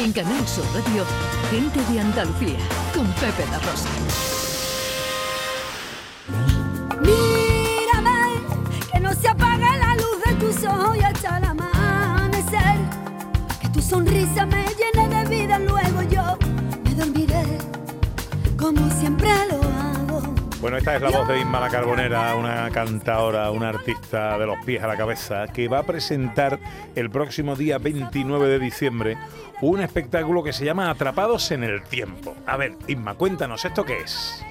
En 0.00 0.12
Canal 0.12 0.46
Sur 0.46 0.64
Radio, 0.74 1.04
Gente 1.50 1.80
de 1.92 2.00
Andalucía, 2.00 2.58
con 2.94 3.04
Pepe 3.14 3.44
La 3.50 3.58
Rosa. 3.58 3.88
Mírame, 7.00 8.40
que 8.92 9.00
no 9.00 9.12
se 9.12 9.28
apague 9.28 9.66
la 9.76 9.96
luz 9.96 10.22
de 10.24 10.34
tus 10.34 10.64
ojos 10.64 10.96
y 10.96 11.00
hasta 11.00 11.38
el 11.38 11.44
amanecer. 11.44 12.78
Que 13.60 13.68
tu 13.70 13.82
sonrisa 13.82 14.46
me 14.46 14.64
llene 14.78 15.08
de 15.08 15.28
vida, 15.28 15.58
luego 15.58 16.02
yo 16.02 16.38
me 16.84 16.94
dormiré 16.94 17.58
como 18.56 18.88
siempre 19.00 19.30
lo. 19.50 19.57
Bueno, 20.60 20.76
esta 20.76 20.96
es 20.96 21.02
la 21.02 21.10
voz 21.10 21.28
de 21.28 21.38
Inma 21.38 21.60
la 21.60 21.68
Carbonera, 21.68 22.34
una 22.34 22.68
cantadora, 22.70 23.52
una 23.52 23.68
artista 23.68 24.36
de 24.36 24.44
los 24.44 24.56
pies 24.64 24.82
a 24.82 24.88
la 24.88 24.96
cabeza, 24.96 25.46
que 25.46 25.68
va 25.68 25.78
a 25.78 25.82
presentar 25.84 26.58
el 26.96 27.10
próximo 27.10 27.54
día 27.54 27.78
29 27.78 28.48
de 28.48 28.58
diciembre 28.58 29.16
un 29.60 29.80
espectáculo 29.80 30.42
que 30.42 30.52
se 30.52 30.64
llama 30.64 30.90
Atrapados 30.90 31.52
en 31.52 31.62
el 31.62 31.84
Tiempo. 31.84 32.34
A 32.44 32.56
ver, 32.56 32.74
Inma, 32.88 33.14
cuéntanos, 33.14 33.64
¿esto 33.64 33.84
qué 33.84 34.00
es? 34.00 34.44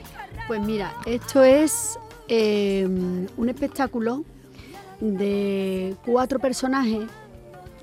Pues 0.48 0.62
mira, 0.62 0.94
esto 1.06 1.44
es 1.44 2.00
eh, 2.30 2.88
un 2.88 3.50
espectáculo 3.50 4.24
de 5.02 5.94
cuatro 6.06 6.40
personajes 6.40 7.04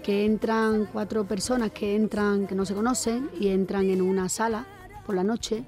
que 0.03 0.25
entran, 0.25 0.87
cuatro 0.91 1.25
personas 1.25 1.73
que 1.73 1.95
entran, 1.95 2.47
que 2.47 2.55
no 2.55 2.65
se 2.65 2.75
conocen 2.75 3.29
y 3.39 3.49
entran 3.49 3.91
en 3.91 4.01
una 4.01 4.31
sala 4.31 4.65
por 5.05 5.15
la 5.15 5.25
noche. 5.25 5.63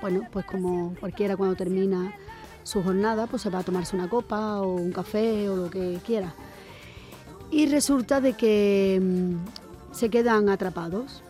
Bueno, 0.00 0.22
pues 0.30 0.44
como 0.46 0.94
cualquiera 1.00 1.36
cuando 1.36 1.56
termina 1.56 2.14
su 2.62 2.82
jornada, 2.82 3.26
pues 3.26 3.42
se 3.42 3.50
va 3.50 3.60
a 3.60 3.62
tomarse 3.62 3.96
una 3.96 4.08
copa 4.08 4.60
o 4.60 4.74
un 4.74 4.92
café 4.92 5.48
o 5.48 5.56
lo 5.56 5.70
que 5.70 5.98
quiera. 6.04 6.34
Y 7.50 7.66
resulta 7.66 8.20
de 8.20 8.32
que 8.32 9.00
mm, 9.00 9.94
se 9.94 10.10
quedan 10.10 10.48
atrapados, 10.48 11.22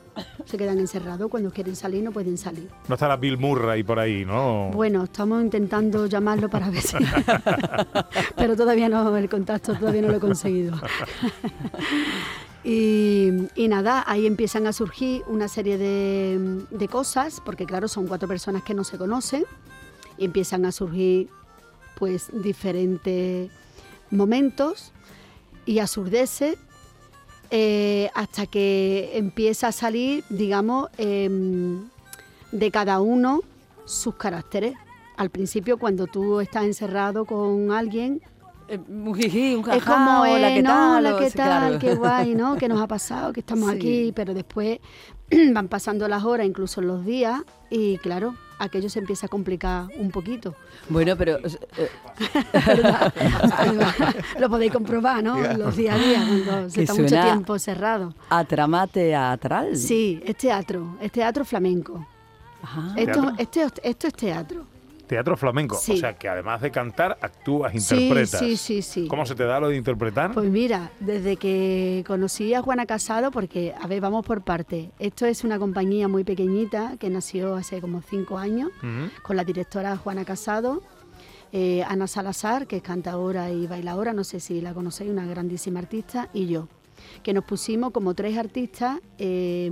se 0.46 0.56
quedan 0.56 0.78
encerrados, 0.78 1.30
cuando 1.30 1.50
quieren 1.50 1.76
salir 1.76 2.02
no 2.02 2.10
pueden 2.10 2.38
salir. 2.38 2.70
No 2.88 2.94
estará 2.94 3.16
Bill 3.16 3.36
Murray 3.36 3.82
por 3.82 3.98
ahí, 3.98 4.24
¿no? 4.24 4.70
Bueno, 4.72 5.04
estamos 5.04 5.42
intentando 5.42 6.06
llamarlo 6.06 6.48
para 6.48 6.70
ver 6.70 6.80
si... 6.80 6.96
Pero 8.36 8.56
todavía 8.56 8.88
no, 8.88 9.14
el 9.16 9.28
contacto 9.28 9.74
todavía 9.74 10.02
no 10.02 10.08
lo 10.08 10.16
he 10.16 10.20
conseguido. 10.20 10.74
y, 12.68 13.68
nada, 13.68 14.02
ahí 14.06 14.26
empiezan 14.26 14.66
a 14.66 14.72
surgir 14.72 15.22
una 15.28 15.46
serie 15.46 15.78
de, 15.78 16.64
de 16.70 16.88
cosas, 16.88 17.40
porque 17.44 17.64
claro, 17.64 17.86
son 17.86 18.08
cuatro 18.08 18.26
personas 18.26 18.64
que 18.64 18.74
no 18.74 18.82
se 18.82 18.98
conocen, 18.98 19.44
y 20.18 20.24
empiezan 20.24 20.64
a 20.64 20.72
surgir 20.72 21.28
pues 21.96 22.28
diferentes 22.32 23.50
momentos 24.10 24.92
y 25.64 25.78
absurdeces 25.78 26.58
eh, 27.50 28.10
hasta 28.14 28.46
que 28.46 29.12
empieza 29.14 29.68
a 29.68 29.72
salir, 29.72 30.24
digamos, 30.28 30.90
em, 30.98 31.88
de 32.50 32.70
cada 32.70 33.00
uno 33.00 33.42
sus 33.84 34.16
caracteres. 34.16 34.74
Al 35.16 35.30
principio, 35.30 35.78
cuando 35.78 36.06
tú 36.06 36.40
estás 36.40 36.64
encerrado 36.64 37.24
con 37.24 37.70
alguien, 37.70 38.20
un 38.88 39.14
jiji, 39.14 39.54
un 39.54 39.62
jajá, 39.62 39.76
es 39.78 39.84
como, 39.84 40.20
hola, 40.22 40.50
eh, 40.50 40.54
¿qué 40.56 40.62
no, 40.62 40.70
tal? 40.70 41.06
hola, 41.06 41.18
qué 41.18 41.30
sí, 41.30 41.36
tal, 41.36 41.46
claro. 41.48 41.78
qué 41.78 41.94
guay, 41.94 42.34
¿no? 42.34 42.56
¿Qué 42.56 42.68
nos 42.68 42.80
ha 42.80 42.86
pasado? 42.96 43.32
Que 43.32 43.40
estamos 43.40 43.70
Sí. 43.70 43.76
aquí, 43.76 44.12
pero 44.14 44.34
después 44.34 44.78
van 45.52 45.68
pasando 45.68 46.08
las 46.08 46.24
horas, 46.24 46.46
incluso 46.46 46.80
los 46.80 47.04
días, 47.04 47.42
y 47.70 47.98
claro, 47.98 48.34
aquello 48.58 48.88
se 48.88 48.98
empieza 49.00 49.26
a 49.26 49.28
complicar 49.28 49.86
un 49.98 50.10
poquito. 50.10 50.54
Bueno, 50.88 51.14
pero... 51.16 51.38
eh. 51.76 51.90
Lo 54.38 54.48
podéis 54.50 54.72
comprobar, 54.72 55.22
¿no? 55.22 55.36
Los 55.54 55.76
días 55.76 55.94
a 55.96 55.98
día, 55.98 56.24
cuando 56.46 56.70
se 56.70 56.82
está 56.82 56.94
mucho 56.94 57.20
tiempo 57.20 57.58
cerrado. 57.58 58.14
a 58.30 58.44
trama 58.44 58.86
teatral. 58.86 59.76
Sí, 59.76 60.20
es 60.24 60.36
teatro, 60.36 60.96
es 61.00 61.12
teatro 61.12 61.44
flamenco. 61.44 62.06
Ajá. 62.62 62.94
Esto, 62.96 63.20
Teatro. 63.22 63.34
este- 63.38 63.88
esto 63.88 64.06
es 64.08 64.14
teatro. 64.14 64.64
Teatro 65.06 65.36
flamenco. 65.36 65.76
Sí. 65.76 65.92
O 65.92 65.96
sea, 65.96 66.14
que 66.14 66.28
además 66.28 66.60
de 66.60 66.70
cantar, 66.70 67.18
actúas, 67.20 67.74
interpretas. 67.74 68.40
sí, 68.40 68.56
sí, 68.56 68.82
sí. 68.82 69.06
¿Cómo 69.08 69.24
se 69.24 69.34
te 69.34 69.44
da 69.44 69.60
lo 69.60 69.68
de 69.68 69.76
interpretar? 69.76 70.32
Pues 70.32 70.50
mira, 70.50 70.90
desde 71.00 71.36
que 71.36 72.04
conocí 72.06 72.54
a 72.54 72.62
Juana 72.62 72.86
Casado, 72.86 73.30
porque, 73.30 73.74
a 73.80 73.86
ver, 73.86 74.00
vamos 74.00 74.26
por 74.26 74.42
parte. 74.42 74.90
Esto 74.98 75.26
es 75.26 75.44
una 75.44 75.58
compañía 75.58 76.08
muy 76.08 76.24
pequeñita 76.24 76.96
que 76.98 77.08
nació 77.08 77.54
hace 77.54 77.80
como 77.80 78.02
cinco 78.02 78.38
años, 78.38 78.70
con 79.22 79.36
la 79.36 79.44
directora 79.44 79.96
Juana 79.96 80.24
Casado, 80.24 80.82
eh, 81.52 81.84
Ana 81.84 82.06
Salazar, 82.06 82.66
que 82.66 82.76
es 82.76 82.82
cantadora 82.82 83.50
y 83.50 83.66
bailadora, 83.66 84.12
no 84.12 84.24
sé 84.24 84.40
si 84.40 84.60
la 84.60 84.74
conocéis, 84.74 85.10
una 85.10 85.26
grandísima 85.26 85.78
artista, 85.78 86.28
y 86.32 86.46
yo, 86.46 86.68
que 87.22 87.32
nos 87.32 87.44
pusimos 87.44 87.92
como 87.92 88.14
tres 88.14 88.36
artistas 88.36 89.00
eh, 89.18 89.70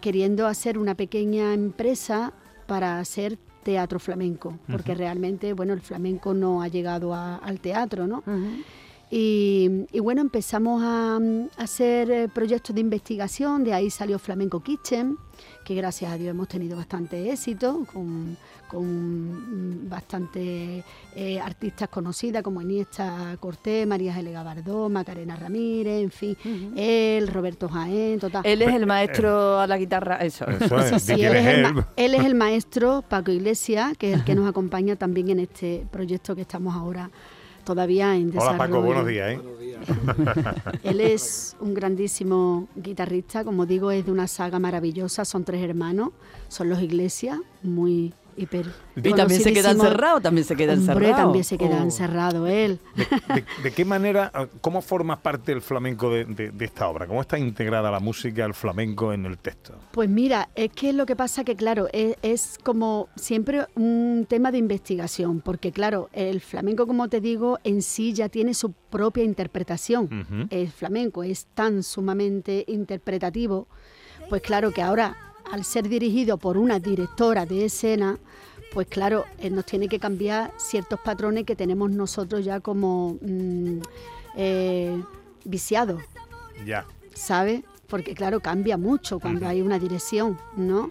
queriendo 0.00 0.46
hacer 0.46 0.78
una 0.78 0.94
pequeña 0.94 1.54
empresa 1.54 2.34
para 2.66 2.98
hacer 2.98 3.38
teatro 3.62 3.98
flamenco, 3.98 4.58
porque 4.70 4.94
realmente, 4.94 5.52
bueno, 5.52 5.72
el 5.72 5.80
flamenco 5.80 6.34
no 6.34 6.62
ha 6.62 6.68
llegado 6.68 7.14
a- 7.14 7.36
al 7.36 7.60
teatro, 7.60 8.06
¿no? 8.06 8.22
Y, 9.14 9.84
y 9.92 10.00
bueno, 10.00 10.22
empezamos 10.22 10.82
a, 10.82 11.18
mm, 11.20 11.48
hacer 11.58 12.10
eh, 12.10 12.28
proyectos 12.28 12.74
de 12.74 12.80
investigación, 12.80 13.62
de 13.62 13.74
ahí 13.74 13.90
salió 13.90 14.18
Flamenco 14.18 14.60
Kitchen, 14.60 15.18
que 15.66 15.74
gracias 15.74 16.10
a 16.12 16.16
Dios 16.16 16.30
hemos 16.30 16.48
tenido 16.48 16.78
bastante 16.78 17.30
éxito, 17.30 17.84
con, 17.92 18.38
con 18.68 19.86
bastantes 19.88 20.82
artistas 21.42 21.90
conocidas 21.90 22.42
como 22.42 22.62
Iniesta 22.62 23.36
Cortés, 23.38 23.86
María 23.86 24.14
Gele 24.14 24.32
Gabardó, 24.32 24.88
Macarena 24.88 25.36
Ramírez, 25.36 26.02
en 26.04 26.10
fin, 26.10 26.36
él, 26.74 27.28
Roberto 27.28 27.68
Jaén, 27.68 28.18
total. 28.18 28.40
Él 28.46 28.62
es 28.62 28.74
el 28.74 28.86
maestro 28.86 29.60
a 29.60 29.66
la 29.66 29.76
guitarra, 29.76 30.16
eso. 30.16 30.46
Eso 30.48 30.78
es. 30.78 30.90
Sí, 30.90 30.98
sí, 31.00 31.06
¿De 31.12 31.18
quién 31.18 31.30
él, 31.32 31.36
es 31.36 31.46
es 31.46 31.54
el, 31.58 31.64
él? 31.66 31.74
ma- 31.74 31.88
él 31.96 32.14
es 32.14 32.24
el 32.24 32.34
maestro 32.34 33.04
Paco 33.06 33.30
Iglesias, 33.30 33.92
que 33.98 34.12
es 34.12 34.18
el 34.20 34.24
que 34.24 34.34
nos 34.34 34.48
acompaña 34.48 34.96
también 34.96 35.28
en 35.28 35.40
este 35.40 35.86
proyecto 35.90 36.34
que 36.34 36.40
estamos 36.42 36.74
ahora 36.74 37.10
todavía 37.64 38.16
en 38.16 38.30
desarrollo. 38.30 38.54
Hola 38.54 38.58
Paco, 38.58 38.82
buenos 38.82 39.06
días. 39.06 39.38
¿eh? 39.38 39.40
Él 40.84 41.00
es 41.00 41.56
un 41.60 41.74
grandísimo 41.74 42.68
guitarrista, 42.76 43.44
como 43.44 43.66
digo, 43.66 43.90
es 43.90 44.06
de 44.06 44.12
una 44.12 44.28
saga 44.28 44.58
maravillosa, 44.58 45.24
son 45.24 45.44
tres 45.44 45.62
hermanos, 45.62 46.10
son 46.48 46.68
los 46.68 46.80
Iglesias, 46.80 47.38
muy 47.62 48.14
hiper. 48.36 48.66
Y 48.96 49.12
también 49.12 49.40
se 49.40 49.52
queda 49.52 49.70
encerrado, 49.70 50.20
también 50.20 50.44
se 50.46 50.56
queda 50.56 50.74
Hombre, 50.74 50.92
encerrado. 50.94 51.22
también 51.22 51.44
se 51.44 51.58
queda 51.58 51.78
Oh. 51.80 51.82
encerrado 51.82 52.46
él. 52.46 52.78
¿De, 52.94 53.04
de- 53.34 53.44
de 53.62 53.70
qué 53.72 53.84
manera, 53.84 54.30
eh, 54.34 54.46
cómo 54.60 54.82
forma 54.82 55.20
parte 55.22 55.52
el 55.52 55.62
flamenco 55.62 56.10
de, 56.10 56.24
de- 56.24 56.50
de 56.50 56.64
esta 56.64 56.88
obra? 56.88 57.06
¿Cómo 57.06 57.20
está 57.20 57.38
integrada 57.38 57.90
la 57.90 58.00
música, 58.00 58.44
el 58.44 58.54
flamenco 58.54 59.12
en 59.12 59.26
el 59.26 59.38
texto? 59.38 59.74
Pues 59.92 60.08
mira, 60.08 60.48
es 60.54 60.70
que 60.72 60.92
lo 60.92 61.06
que 61.06 61.16
pasa 61.16 61.44
que, 61.44 61.56
claro, 61.56 61.88
es, 61.92 62.16
es 62.22 62.58
como 62.62 63.08
siempre 63.16 63.66
un 63.76 64.26
tema 64.28 64.50
de 64.52 64.58
investigación, 64.58 65.40
porque 65.40 65.72
claro, 65.72 66.08
el 66.12 66.40
flamenco, 66.40 66.86
como 66.86 67.08
te 67.08 67.20
digo, 67.20 67.58
en 67.64 67.82
sí 67.82 68.12
ya 68.12 68.28
tiene 68.28 68.54
su 68.54 68.72
propia 68.72 69.24
interpretación. 69.24 70.04
Ujú. 70.04 70.46
El 70.50 70.68
flamenco 70.70 71.22
es 71.22 71.46
tan 71.54 71.82
sumamente 71.82 72.64
interpretativo, 72.68 73.66
pues 74.28 74.42
claro 74.42 74.70
que 74.70 74.82
ahora, 74.82 75.16
al 75.50 75.64
ser 75.64 75.88
dirigido 75.88 76.38
por 76.38 76.56
una 76.56 76.78
directora 76.78 77.46
de 77.46 77.66
escena, 77.66 78.18
pues 78.72 78.86
claro, 78.86 79.24
eh, 79.38 79.50
nos 79.50 79.66
tiene 79.66 79.88
que 79.88 79.98
cambiar 79.98 80.52
ciertos 80.56 81.00
patrones 81.00 81.44
que 81.44 81.56
tenemos 81.56 81.90
nosotros 81.90 82.44
ya 82.44 82.60
como 82.60 83.18
mm, 83.20 83.78
eh, 84.36 85.02
viciados. 85.44 86.02
Ya. 86.64 86.86
¿sabes? 87.14 87.62
Porque 87.88 88.14
claro, 88.14 88.40
cambia 88.40 88.76
mucho 88.76 89.18
cuando 89.18 89.46
hay 89.46 89.60
una 89.60 89.78
dirección, 89.78 90.38
¿no? 90.56 90.90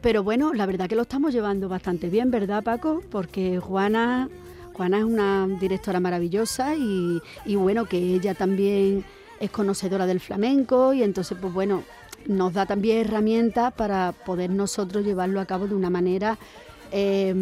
Pero 0.00 0.22
bueno, 0.22 0.54
la 0.54 0.66
verdad 0.66 0.88
que 0.88 0.94
lo 0.94 1.02
estamos 1.02 1.32
llevando 1.32 1.68
bastante 1.68 2.08
bien, 2.08 2.30
¿verdad, 2.30 2.62
Paco? 2.62 3.02
Porque 3.10 3.58
Juana, 3.58 4.28
Juana 4.74 4.98
es 4.98 5.04
una 5.04 5.46
directora 5.60 6.00
maravillosa 6.00 6.76
y, 6.76 7.20
y 7.44 7.56
bueno, 7.56 7.84
que 7.86 7.98
ella 7.98 8.34
también 8.34 9.04
es 9.40 9.50
conocedora 9.50 10.06
del 10.06 10.20
flamenco 10.20 10.94
y 10.94 11.02
entonces, 11.02 11.36
pues 11.40 11.52
bueno, 11.52 11.82
nos 12.28 12.52
da 12.52 12.66
también 12.66 12.98
herramientas 12.98 13.72
para 13.72 14.12
poder 14.12 14.50
nosotros 14.50 15.04
llevarlo 15.04 15.40
a 15.40 15.46
cabo 15.46 15.66
de 15.66 15.74
una 15.74 15.90
manera 15.90 16.38
eh, 16.92 17.34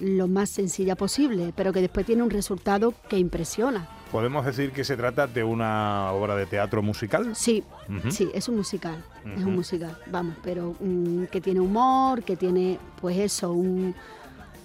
lo 0.00 0.28
más 0.28 0.50
sencilla 0.50 0.96
posible, 0.96 1.52
pero 1.56 1.72
que 1.72 1.80
después 1.80 2.04
tiene 2.06 2.22
un 2.22 2.30
resultado 2.30 2.92
que 3.08 3.18
impresiona. 3.18 3.88
¿Podemos 4.10 4.44
decir 4.44 4.72
que 4.72 4.82
se 4.82 4.96
trata 4.96 5.28
de 5.28 5.44
una 5.44 6.10
obra 6.12 6.34
de 6.34 6.46
teatro 6.46 6.82
musical? 6.82 7.36
Sí, 7.36 7.62
sí, 8.10 8.28
es 8.34 8.48
un 8.48 8.56
musical, 8.56 9.04
es 9.36 9.44
un 9.44 9.54
musical, 9.54 9.96
vamos, 10.10 10.34
pero 10.42 10.74
mm, 10.80 11.24
que 11.26 11.40
tiene 11.40 11.60
humor, 11.60 12.24
que 12.24 12.36
tiene, 12.36 12.78
pues 13.00 13.16
eso, 13.18 13.52
un, 13.52 13.94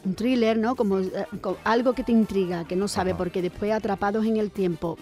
un 0.04 0.16
thriller, 0.16 0.58
¿no? 0.58 0.76
Como, 0.76 1.00
eh, 1.00 1.26
algo 1.64 1.94
que 1.94 2.04
te 2.04 2.12
intriga, 2.12 2.66
que 2.66 2.76
no 2.76 2.88
sabe, 2.88 3.12
Ajá. 3.12 3.20
porque 3.20 3.44
después 3.44 3.72
atrapados 3.72 4.26
en 4.26 4.38
el 4.38 4.50
tiempo, 4.50 4.98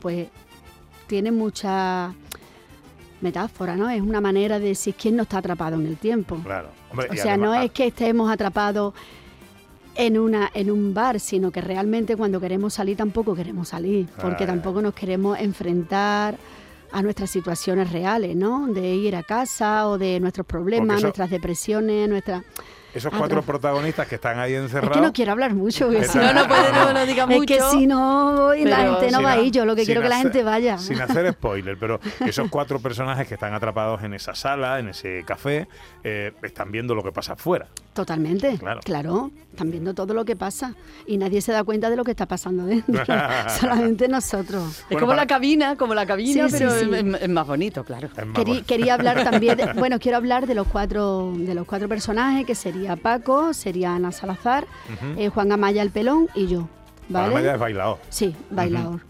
pues 0.00 0.28
tiene 1.08 1.32
mucha 1.32 2.14
metáfora, 3.22 3.76
¿no? 3.76 3.88
Es 3.90 4.00
una 4.02 4.20
manera 4.20 4.58
de 4.58 4.66
decir 4.68 4.94
quién 4.94 5.16
no 5.16 5.22
está 5.22 5.38
atrapado 5.38 5.76
en 5.80 5.86
el 5.86 5.96
tiempo. 5.96 6.36
Claro. 6.44 6.68
Hombre, 6.90 7.08
O 7.10 7.14
sea, 7.14 7.34
además- 7.34 7.38
no 7.56 7.62
es 7.62 7.70
que 7.70 7.86
estemos 7.86 8.30
atrapados 8.30 8.94
en 9.94 10.18
una 10.18 10.50
en 10.54 10.70
un 10.70 10.94
bar, 10.94 11.20
sino 11.20 11.50
que 11.50 11.60
realmente 11.60 12.16
cuando 12.16 12.40
queremos 12.40 12.74
salir 12.74 12.96
tampoco 12.96 13.34
queremos 13.34 13.68
salir, 13.68 14.06
porque 14.20 14.44
Claro. 14.44 14.52
tampoco 14.54 14.80
nos 14.82 14.94
queremos 14.94 15.38
enfrentar 15.38 16.36
a 16.90 17.02
nuestras 17.02 17.30
situaciones 17.30 17.90
reales, 17.92 18.36
¿no? 18.36 18.66
De 18.68 18.94
ir 18.94 19.16
a 19.16 19.22
casa 19.22 19.88
o 19.88 19.98
de 19.98 20.18
nuestros 20.20 20.46
problemas, 20.46 20.96
eso- 20.98 21.06
nuestras 21.06 21.30
depresiones, 21.30 22.08
nuestras... 22.08 22.42
Esos 22.94 23.12
Ah, 23.12 23.16
cuatro 23.18 23.40
protagonistas 23.42 24.06
que 24.06 24.16
están 24.16 24.38
ahí 24.38 24.52
Es 24.52 24.60
encerrados. 24.62 24.96
que 24.96 25.00
no 25.02 25.12
quiero 25.14 25.32
hablar 25.32 25.54
mucho, 25.54 25.86
porque 25.86 26.04
si 26.04 26.18
No, 26.18 26.32
no 26.34 26.46
puede, 26.46 26.72
no, 26.72 26.92
no 26.92 27.06
diga 27.06 27.22
Es 27.24 27.28
que 27.46 27.54
mucho. 27.54 27.70
si 27.70 27.86
no, 27.86 28.52
la 28.54 28.76
gente 28.76 29.10
no 29.10 29.18
sin 29.18 29.26
va 29.26 29.32
a 29.32 29.40
ir. 29.40 29.50
Yo 29.52 29.64
lo 29.64 29.74
que 29.74 29.84
quiero 29.84 30.02
que 30.02 30.08
la 30.10 30.16
hacer- 30.16 30.32
gente 30.32 30.44
vaya. 30.44 30.76
Sin 30.78 31.00
hacer 31.00 31.32
spoiler, 31.32 31.78
pero 31.78 32.00
esos 32.26 32.48
cuatro 32.50 32.78
personajes 32.80 33.26
que 33.26 33.34
están 33.34 33.54
atrapados 33.54 34.02
en 34.02 34.12
esa 34.14 34.34
sala, 34.34 34.78
en 34.78 34.88
ese 34.90 35.24
café, 35.26 35.68
eh, 36.04 36.32
están 36.42 36.70
viendo 36.70 36.94
lo 36.94 37.02
que 37.02 37.12
pasa 37.12 37.32
afuera. 37.32 37.68
Totalmente, 37.92 38.56
Claro. 38.58 38.80
claro. 38.84 39.30
Están 39.50 39.70
viendo 39.70 39.92
todo 39.92 40.14
lo 40.14 40.24
que 40.24 40.34
pasa 40.34 40.74
y 41.06 41.18
nadie 41.18 41.42
se 41.42 41.52
da 41.52 41.62
cuenta 41.62 41.90
de 41.90 41.96
lo 41.96 42.04
que 42.04 42.12
está 42.12 42.24
pasando 42.26 42.64
dentro. 42.64 43.04
Solamente 43.60 44.08
nosotros. 44.08 44.78
Es 44.78 44.84
Bueno, 44.88 45.00
como 45.00 45.10
para- 45.10 45.22
la 45.22 45.26
cabina, 45.26 45.76
como 45.76 45.94
la 45.94 46.06
cabina, 46.06 46.48
Sí, 46.48 46.54
pero 46.58 46.70
sí. 46.70 46.86
Es, 46.90 47.04
es- 47.04 47.22
es 47.22 47.28
más 47.28 47.46
bonito, 47.46 47.84
claro. 47.84 48.08
Es 48.16 48.26
más 48.26 48.34
Querí- 48.36 48.44
bueno. 48.46 48.64
quería 48.66 48.94
hablar 48.94 49.24
también, 49.30 49.58
de- 49.58 49.72
bueno, 49.74 49.98
quiero 49.98 50.16
hablar 50.16 50.46
de 50.46 50.54
los 50.54 50.66
cuatro, 50.68 51.34
de 51.36 51.54
los 51.54 51.66
cuatro 51.66 51.86
personajes, 51.88 52.46
que 52.46 52.54
sería 52.54 52.96
Paco, 52.96 53.52
sería 53.52 53.94
Ana 53.94 54.10
Salazar, 54.10 54.66
eh, 55.18 55.28
Juan 55.28 55.52
Amaya 55.52 55.82
el 55.82 55.90
Pelón 55.90 56.28
y 56.34 56.46
yo. 56.46 56.68
¿Vale? 57.10 57.34
Maya 57.34 57.54
es 57.54 57.60
bailador. 57.60 57.98
Sí, 58.08 58.34
bailador. 58.50 59.00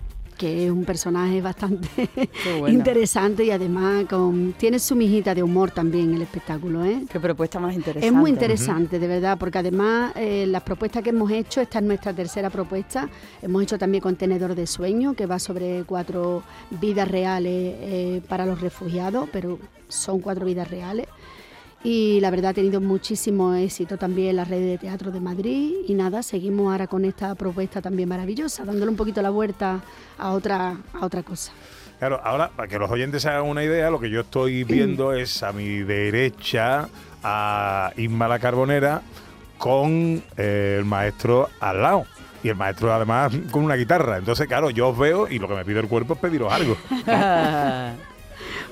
Que 0.43 0.65
es 0.67 0.73
un 0.73 0.85
personaje 0.85 1.41
bastante 1.41 1.89
interesante 2.67 3.45
y 3.45 3.53
además 3.53 4.07
con, 4.07 4.55
tiene 4.59 4.81
su 4.81 4.97
mijita 4.97 5.37
de 5.37 5.43
humor 5.45 5.71
también 5.71 6.15
el 6.15 6.23
espectáculo, 6.23 6.85
¿eh? 6.85 7.05
Qué 7.09 7.21
propuesta 7.21 7.61
más 7.61 7.77
interesante. 7.77 8.09
Es 8.09 8.13
muy 8.13 8.29
interesante, 8.29 8.99
de 8.99 9.07
verdad, 9.07 9.39
porque 9.39 9.59
además 9.59 10.13
eh, 10.17 10.45
las 10.49 10.65
propuestas 10.65 11.05
que 11.05 11.11
hemos 11.11 11.31
hecho, 11.31 11.61
esta 11.61 11.79
es 11.79 11.85
nuestra 11.85 12.13
tercera 12.13 12.51
propuesta, 12.51 13.09
hemos 13.41 13.63
hecho 13.63 13.79
también 13.79 14.03
Contenedor 14.03 14.57
de 14.57 14.67
Sueño, 14.67 15.15
que 15.15 15.27
va 15.27 15.39
sobre 15.39 15.85
cuatro 15.85 16.43
vidas 16.71 17.07
reales 17.07 17.77
eh, 17.79 18.21
para 18.29 18.45
los 18.45 18.61
refugiados, 18.61 19.29
pero 19.31 19.61
son 19.87 20.19
cuatro 20.19 20.45
vidas 20.45 20.69
reales. 20.69 21.07
Y 21.85 22.21
la 22.21 22.31
verdad 22.31 22.51
ha 22.51 22.55
tenido 22.55 22.81
muchísimo 22.81 23.55
éxito 23.55 23.97
también 23.97 24.37
la 24.37 24.45
red 24.45 24.61
de 24.61 24.79
teatro 24.79 25.11
de 25.11 25.21
Madrid 25.21 25.73
y 25.89 25.95
nada, 25.95 26.23
seguimos 26.23 26.71
ahora 26.71 26.87
con 26.87 27.05
esta 27.05 27.35
propuesta 27.35 27.83
también 27.83 28.09
maravillosa, 28.09 28.65
dándole 28.65 28.91
un 28.91 28.97
poquito 28.97 29.21
la 29.21 29.31
vuelta 29.31 29.81
a 30.17 30.31
otra, 30.31 30.77
a 30.93 31.05
otra 31.05 31.25
cosa. 31.25 31.51
Claro, 31.99 32.21
ahora, 32.23 32.51
para 32.55 32.69
que 32.69 32.79
los 32.79 32.91
oyentes 32.91 33.23
se 33.23 33.29
hagan 33.29 33.45
una 33.45 33.65
idea, 33.65 33.91
lo 33.91 33.99
que 33.99 34.11
yo 34.11 34.21
estoy 34.21 34.63
viendo 34.69 35.13
es 35.13 35.43
a 35.43 35.53
mi 35.53 35.79
derecha 35.79 36.89
a 37.23 37.93
Isma 37.97 38.29
la 38.29 38.39
Carbonera 38.39 39.03
con 39.59 40.23
eh, 40.37 40.77
el 40.79 40.85
maestro 40.85 41.49
al 41.61 41.83
lado. 41.83 42.05
Y 42.45 42.49
el 42.49 42.57
maestro 42.57 42.93
además 42.93 43.33
con 43.53 43.63
una 43.63 43.77
guitarra. 43.77 44.19
Entonces, 44.19 44.49
claro, 44.49 44.71
yo 44.71 44.89
os 44.89 44.99
veo 44.99 45.29
y 45.29 45.39
lo 45.39 45.47
que 45.47 45.55
me 45.55 45.65
pide 45.65 45.79
el 45.79 45.87
cuerpo 45.87 46.15
es 46.15 46.21
pediros 46.21 46.53
algo. 46.53 46.77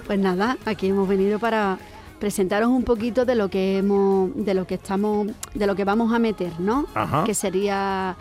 Pues 0.06 0.18
nada, 0.18 0.56
aquí 0.64 0.88
hemos 0.88 1.08
venido 1.08 1.38
para 1.38 1.78
presentaros 2.20 2.68
un 2.68 2.84
poquito 2.84 3.24
de 3.24 3.34
lo 3.34 3.48
que 3.48 3.78
hemos, 3.78 4.30
de 4.36 4.54
lo 4.54 4.66
que 4.66 4.74
estamos, 4.74 5.28
de 5.54 5.66
lo 5.66 5.74
que 5.74 5.84
vamos 5.84 6.12
a 6.12 6.18
meter, 6.18 6.52
¿no? 6.60 6.86
Ajá. 6.94 7.24
Que 7.24 7.34
sería, 7.34 8.14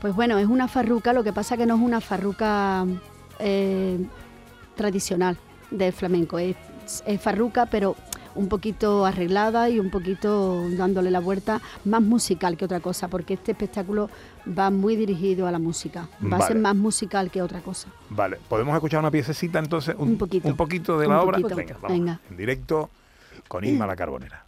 pues 0.00 0.14
bueno, 0.14 0.36
es 0.38 0.46
una 0.46 0.68
farruca, 0.68 1.12
lo 1.14 1.24
que 1.24 1.32
pasa 1.32 1.56
que 1.56 1.64
no 1.64 1.76
es 1.76 1.80
una 1.80 2.00
farruca 2.00 2.84
eh, 3.38 4.04
tradicional 4.74 5.38
del 5.70 5.92
flamenco, 5.92 6.38
es, 6.38 6.56
es 7.06 7.20
farruca, 7.20 7.66
pero 7.66 7.96
un 8.34 8.48
poquito 8.48 9.06
arreglada 9.06 9.70
y 9.70 9.78
un 9.78 9.90
poquito 9.90 10.60
dándole 10.70 11.12
la 11.12 11.20
vuelta 11.20 11.60
más 11.84 12.02
musical 12.02 12.56
que 12.56 12.64
otra 12.64 12.80
cosa, 12.80 13.06
porque 13.06 13.34
este 13.34 13.52
espectáculo 13.52 14.10
va 14.46 14.70
muy 14.70 14.96
dirigido 14.96 15.46
a 15.46 15.52
la 15.52 15.60
música, 15.60 16.08
va 16.20 16.38
a 16.38 16.46
ser 16.48 16.58
más 16.58 16.74
musical 16.74 17.30
que 17.30 17.40
otra 17.40 17.60
cosa. 17.60 17.88
Vale, 18.10 18.38
¿podemos 18.48 18.74
escuchar 18.74 18.98
una 18.98 19.12
piececita 19.12 19.60
entonces? 19.60 19.94
Un 19.96 20.18
poquito. 20.18 20.48
Un 20.48 20.56
poquito 20.56 20.98
de 20.98 21.06
la 21.06 21.22
Un 21.22 21.28
obra. 21.28 21.38
poquito. 21.38 21.54
Venga, 21.54 21.74
vamos. 21.74 21.90
Venga. 21.96 22.20
En 22.28 22.36
directo 22.36 22.90
con 23.48 23.64
Isma 23.64 23.86
la 23.86 23.96
Carbonera. 23.96 24.44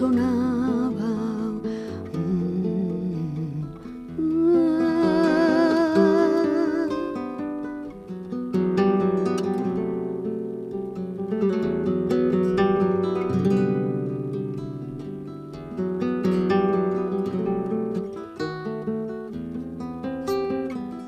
sonaba. 0.00 1.10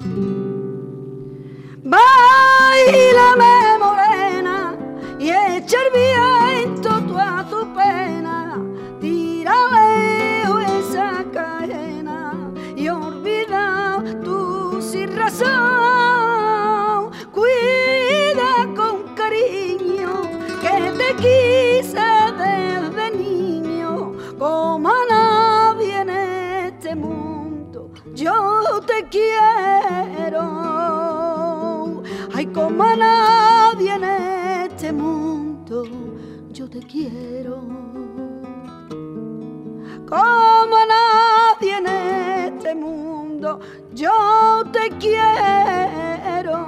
Mm, 0.04 0.51
yo 44.02 44.64
te 44.72 44.88
quiero. 44.98 46.58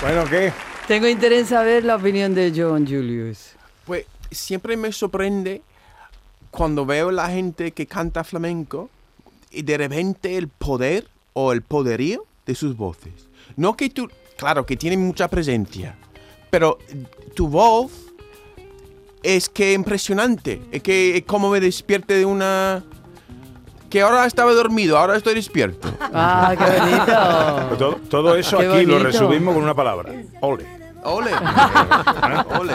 Bueno, 0.00 0.24
¿qué? 0.28 0.52
Tengo 0.88 1.06
interés 1.06 1.42
en 1.42 1.46
saber 1.46 1.84
la 1.84 1.94
opinión 1.96 2.34
de 2.34 2.52
John 2.54 2.84
Julius. 2.84 3.52
Pues 3.86 4.06
siempre 4.32 4.76
me 4.76 4.90
sorprende 4.90 5.62
cuando 6.50 6.84
veo 6.84 7.12
la 7.12 7.28
gente 7.28 7.70
que 7.70 7.86
canta 7.86 8.24
flamenco 8.24 8.90
y 9.52 9.62
de 9.62 9.78
repente 9.78 10.36
el 10.36 10.48
poder 10.48 11.06
o 11.32 11.52
el 11.52 11.62
poderío 11.62 12.26
de 12.46 12.54
sus 12.54 12.76
voces. 12.76 13.12
No 13.56 13.76
que 13.76 13.90
tú, 13.90 14.08
claro 14.36 14.66
que 14.66 14.76
tienen 14.76 15.00
mucha 15.00 15.28
presencia, 15.28 15.96
pero 16.50 16.78
tu 17.34 17.48
voz 17.48 17.90
es 19.22 19.48
que 19.48 19.72
impresionante, 19.72 20.62
es 20.70 20.82
que 20.82 21.16
es 21.16 21.24
como 21.24 21.50
me 21.50 21.60
despierte 21.60 22.14
de 22.14 22.24
una... 22.24 22.84
Que 23.88 24.02
ahora 24.02 24.26
estaba 24.26 24.52
dormido, 24.52 24.98
ahora 24.98 25.16
estoy 25.16 25.34
despierto. 25.34 25.88
¡Ah, 26.00 26.54
qué 26.58 26.80
bonito! 26.80 27.76
Todo, 27.78 27.96
todo 28.08 28.36
eso 28.36 28.58
Qué 28.58 28.66
aquí 28.66 28.86
lo 28.86 28.98
resumimos 28.98 29.54
con 29.54 29.62
una 29.62 29.74
palabra. 29.74 30.12
Ole. 30.40 30.66
Ole. 31.04 31.30
Ole. 32.58 32.72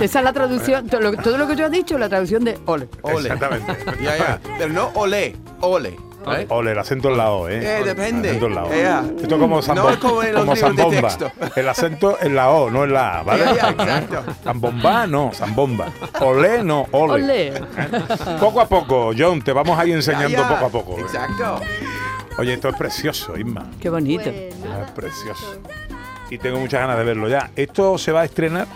Esa 0.00 0.18
es 0.20 0.24
la 0.24 0.32
traducción, 0.32 0.86
todo 0.86 1.00
lo, 1.00 1.12
todo 1.16 1.36
lo 1.38 1.48
que 1.48 1.56
yo 1.56 1.66
he 1.66 1.70
dicho, 1.70 1.98
la 1.98 2.08
traducción 2.08 2.44
de 2.44 2.56
ole. 2.66 2.88
Ole. 3.02 3.28
Exactamente. 3.32 3.76
Ya, 4.00 4.16
ya. 4.16 4.40
Pero 4.58 4.72
no 4.72 4.90
ole. 4.94 5.34
Ole. 5.60 5.96
¿Vale? 6.28 6.46
Ole, 6.50 6.72
el 6.72 6.78
acento 6.78 7.08
en 7.10 7.16
la 7.16 7.30
O, 7.30 7.48
¿eh? 7.48 7.58
Eh, 7.80 7.84
depende. 7.84 8.30
El 8.30 8.36
acento 8.36 8.46
en 8.46 8.54
la 8.54 8.64
O. 8.64 8.72
Esto 9.20 9.34
es 9.34 9.40
como 9.40 9.56
No 9.56 9.62
zambomba. 9.62 9.92
es 9.92 9.98
como 9.98 10.22
en 10.22 10.34
los 10.34 10.44
libros 10.62 10.76
de 10.76 11.00
texto. 11.00 11.32
El 11.56 11.68
acento 11.68 12.18
en 12.20 12.34
la 12.34 12.50
O, 12.50 12.70
no 12.70 12.84
en 12.84 12.92
la 12.92 13.18
A, 13.18 13.22
¿vale? 13.22 13.44
Exacto. 13.44 14.24
Zambomba, 14.44 15.06
no, 15.06 15.30
zambomba. 15.34 15.86
Olé, 16.20 16.62
no, 16.62 16.86
ole. 16.92 17.24
Ole. 17.24 17.52
Poco 18.40 18.60
a 18.60 18.68
poco, 18.68 19.12
John, 19.16 19.42
te 19.42 19.52
vamos 19.52 19.78
a 19.78 19.84
ir 19.84 19.90
Ya, 19.90 19.96
enseñando 19.96 20.28
ya. 20.38 20.48
poco 20.48 20.66
a 20.66 20.68
poco. 20.68 20.98
¿eh? 20.98 21.02
Exacto. 21.02 21.60
Oye, 22.38 22.54
esto 22.54 22.68
es 22.68 22.76
precioso, 22.76 23.36
Isma. 23.36 23.66
Qué 23.80 23.90
bonito. 23.90 24.30
Es 24.30 24.90
precioso. 24.94 25.60
Y 26.30 26.38
tengo 26.38 26.58
muchas 26.60 26.80
ganas 26.80 26.98
de 26.98 27.04
verlo 27.04 27.28
ya. 27.28 27.50
Esto 27.56 27.98
se 27.98 28.12
va 28.12 28.20
a 28.20 28.24
estrenar 28.24 28.66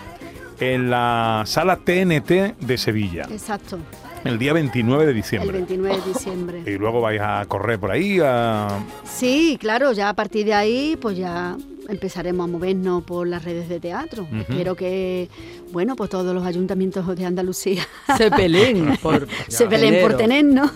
en 0.59 0.89
la 0.89 1.43
sala 1.45 1.77
TNT 1.77 2.55
de 2.59 2.77
Sevilla, 2.77 3.23
Exacto, 3.29 3.77
el 4.23 4.39
día 4.39 4.53
29 4.53 5.05
de 5.05 5.11
el 5.11 5.15
diciembre. 5.15 5.51
29 5.51 5.97
de 5.97 6.07
diciembre. 6.13 6.63
Y 6.65 6.77
luego 6.77 7.01
vais 7.01 7.21
a 7.21 7.45
correr 7.47 7.79
por 7.79 7.91
ahí 7.91 8.19
a... 8.23 8.67
Sí, 9.03 9.57
claro, 9.59 9.91
ya 9.93 10.09
a 10.09 10.13
partir 10.15 10.45
de 10.45 10.53
ahí, 10.53 10.97
pues 10.99 11.17
ya 11.17 11.57
empezaremos 11.89 12.45
a 12.45 12.47
movernos 12.47 13.03
por 13.03 13.27
las 13.27 13.43
redes 13.43 13.67
de 13.69 13.79
teatro. 13.79 14.27
Espero 14.39 14.75
que, 14.75 15.29
bueno, 15.71 15.95
pues 15.95 16.09
todos 16.09 16.33
los 16.33 16.45
ayuntamientos 16.45 17.05
de 17.15 17.25
Andalucía 17.25 17.85
Se 18.17 18.31
peleen 18.31 18.97
por 19.01 19.27
se 19.47 19.67
peleen 19.67 20.01
por 20.01 20.15
tenernos 20.17 20.71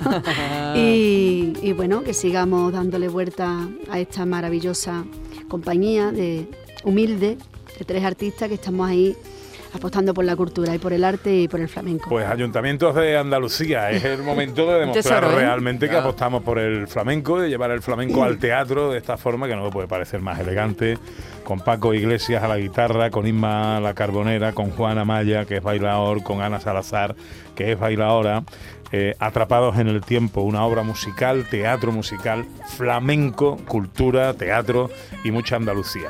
y, 0.75 1.53
y 1.61 1.73
bueno, 1.73 2.03
que 2.03 2.13
sigamos 2.13 2.73
dándole 2.73 3.07
vuelta 3.07 3.67
a 3.89 3.99
esta 3.99 4.25
maravillosa 4.25 5.05
compañía 5.47 6.11
de 6.11 6.49
humilde 6.83 7.37
de 7.79 7.85
tres 7.85 8.03
artistas 8.03 8.49
que 8.49 8.55
estamos 8.55 8.89
ahí 8.89 9.15
apostando 9.73 10.13
por 10.13 10.25
la 10.25 10.35
cultura 10.35 10.73
y 10.73 10.77
por 10.79 10.93
el 10.93 11.03
arte 11.03 11.33
y 11.35 11.47
por 11.47 11.59
el 11.59 11.69
flamenco. 11.69 12.09
Pues 12.09 12.27
ayuntamientos 12.27 12.95
de 12.95 13.17
Andalucía, 13.17 13.91
es 13.91 14.03
el 14.03 14.23
momento 14.23 14.65
de 14.71 14.79
demostrar 14.81 15.21
tesoro, 15.21 15.39
¿eh? 15.39 15.41
realmente 15.43 15.89
que 15.89 15.95
apostamos 15.95 16.43
por 16.43 16.59
el 16.59 16.87
flamenco, 16.87 17.39
de 17.39 17.49
llevar 17.49 17.71
el 17.71 17.81
flamenco 17.81 18.23
al 18.23 18.37
teatro 18.39 18.91
de 18.91 18.97
esta 18.97 19.17
forma 19.17 19.47
que 19.47 19.55
no 19.55 19.63
me 19.65 19.69
puede 19.71 19.87
parecer 19.87 20.21
más 20.21 20.39
elegante, 20.39 20.97
con 21.43 21.59
Paco 21.59 21.93
Iglesias 21.93 22.43
a 22.43 22.47
la 22.47 22.57
guitarra, 22.57 23.09
con 23.09 23.25
Isma 23.27 23.79
la 23.79 23.93
carbonera, 23.93 24.53
con 24.53 24.71
Juana 24.71 25.05
Maya, 25.05 25.45
que 25.45 25.57
es 25.57 25.63
bailador, 25.63 26.23
con 26.23 26.41
Ana 26.41 26.59
Salazar, 26.59 27.15
que 27.55 27.71
es 27.71 27.79
bailadora. 27.79 28.43
eh, 28.91 29.15
Atrapados 29.19 29.77
en 29.77 29.87
el 29.89 30.01
tiempo, 30.01 30.41
una 30.41 30.63
obra 30.65 30.83
musical, 30.83 31.45
teatro 31.49 31.91
musical, 31.91 32.45
flamenco, 32.77 33.57
cultura, 33.67 34.33
teatro 34.33 34.89
y 35.23 35.31
mucha 35.31 35.55
Andalucía. 35.57 36.09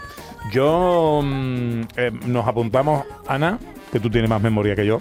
Yo 0.51 1.21
mm, 1.23 1.81
eh, 1.95 2.11
nos 2.25 2.47
apuntamos, 2.47 3.05
Ana, 3.27 3.59
que 3.91 3.99
tú 3.99 4.09
tienes 4.09 4.29
más 4.29 4.41
memoria 4.41 4.75
que 4.75 4.85
yo, 4.85 4.99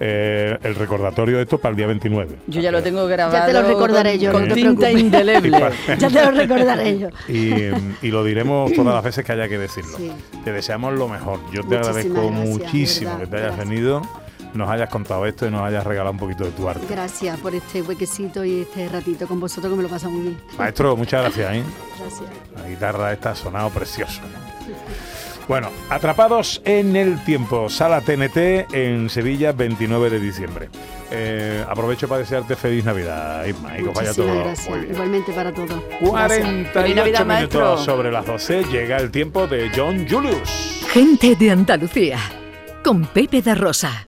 eh, 0.00 0.58
el 0.62 0.74
recordatorio 0.74 1.36
de 1.36 1.42
esto 1.44 1.58
para 1.58 1.70
el 1.70 1.76
día 1.76 1.86
29. 1.86 2.36
Yo 2.48 2.60
ya 2.60 2.72
lo 2.72 2.82
tengo 2.82 3.06
grabado. 3.06 3.38
Ya 3.38 3.46
te 3.46 3.52
lo 3.52 3.62
recordaré 3.62 4.12
con, 4.12 4.20
yo, 4.20 4.32
Con 4.32 4.48
no 4.48 4.54
te 4.54 4.60
tinta 4.60 4.90
indeleble. 4.90 5.60
ya 5.98 6.08
te 6.08 6.24
lo 6.24 6.30
recordaré 6.32 6.98
yo. 6.98 7.08
Y, 7.28 7.70
y 8.02 8.10
lo 8.10 8.24
diremos 8.24 8.72
todas 8.72 8.94
las 8.94 9.04
veces 9.04 9.24
que 9.24 9.32
haya 9.32 9.48
que 9.48 9.58
decirlo. 9.58 9.96
Sí. 9.96 10.10
Te 10.44 10.52
deseamos 10.52 10.94
lo 10.94 11.08
mejor. 11.08 11.38
Yo 11.52 11.62
te 11.62 11.76
Muchísimas 11.78 11.88
agradezco 11.88 12.28
gracias, 12.30 12.48
muchísimo 12.48 13.10
verdad, 13.10 13.20
que 13.24 13.26
te 13.30 13.36
hayas 13.36 13.46
gracias. 13.56 13.68
venido, 13.68 14.02
nos 14.54 14.68
hayas 14.70 14.88
contado 14.90 15.24
esto 15.26 15.46
y 15.46 15.50
nos 15.50 15.60
hayas 15.62 15.86
regalado 15.86 16.10
un 16.12 16.18
poquito 16.18 16.44
de 16.44 16.50
tu 16.50 16.68
arte. 16.68 16.84
Gracias 16.90 17.38
por 17.38 17.54
este 17.54 17.82
huequecito 17.82 18.44
y 18.44 18.62
este 18.62 18.88
ratito 18.88 19.28
con 19.28 19.38
vosotros 19.38 19.70
que 19.72 19.76
me 19.76 19.82
lo 19.84 19.88
pasa 19.88 20.08
muy 20.08 20.22
bien. 20.22 20.38
Maestro, 20.58 20.96
muchas 20.96 21.22
gracias. 21.22 21.54
¿eh? 21.54 21.62
Gracias. 22.00 22.22
La 22.60 22.68
guitarra 22.68 23.12
esta 23.12 23.30
ha 23.30 23.34
sonado 23.36 23.70
precioso. 23.70 24.20
Bueno, 25.48 25.70
atrapados 25.90 26.62
en 26.64 26.94
el 26.94 27.22
tiempo, 27.24 27.68
sala 27.68 28.00
TNT 28.00 28.72
en 28.72 29.10
Sevilla, 29.10 29.52
29 29.52 30.08
de 30.08 30.20
diciembre. 30.20 30.68
Eh, 31.10 31.64
aprovecho 31.68 32.08
para 32.08 32.20
desearte 32.20 32.54
feliz 32.56 32.84
Navidad, 32.84 33.44
Isma, 33.44 33.76
y 33.78 33.82
que 33.82 33.88
vaya 33.90 34.14
todo 34.14 34.34
gracias. 34.44 34.70
muy 34.70 34.78
bien. 34.80 34.92
Igualmente 34.92 35.32
para 35.32 35.52
todos. 35.52 35.68
Gracias. 35.68 36.10
48 36.10 36.70
Feliz 36.72 36.96
Navidad, 36.96 37.26
maestro. 37.26 37.60
minutos 37.60 37.84
sobre 37.84 38.12
las 38.12 38.24
12 38.24 38.64
llega 38.70 38.96
el 38.98 39.10
tiempo 39.10 39.46
de 39.46 39.70
John 39.76 40.06
Julius. 40.08 40.86
Gente 40.90 41.34
de 41.36 41.50
Andalucía. 41.50 42.18
Con 42.84 43.04
Pepe 43.06 43.42
da 43.42 43.54
Rosa. 43.54 43.92